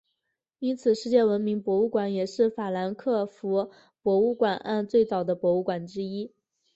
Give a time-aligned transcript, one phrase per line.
[0.57, 3.69] 因此世界文化博物馆也是法兰克福
[4.01, 6.33] 博物馆岸最早的博物馆之一。